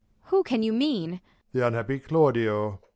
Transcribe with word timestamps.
Who 0.31 0.41
can 0.41 0.63
you 0.63 0.73
mean 0.73 1.21
1 1.51 1.51
Prov. 1.51 1.51
Th' 1.61 1.67
unhappy 1.67 1.99
Claudio. 1.99 2.79